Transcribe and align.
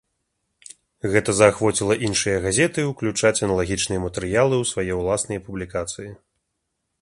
Гэта 1.15 1.35
заахвоціла 1.39 1.97
іншыя 2.07 2.37
газеты 2.45 2.85
ўключаць 2.87 3.43
аналагічныя 3.49 4.03
матэрыялы 4.07 4.55
ў 4.63 4.71
свае 4.71 4.93
ўласныя 5.03 5.39
публікацыі. 5.51 6.11